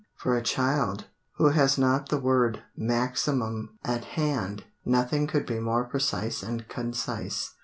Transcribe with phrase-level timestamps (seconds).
[0.15, 5.83] For a child, who has not the word "maximum" at hand, nothing could be more
[5.83, 7.53] precise and concise.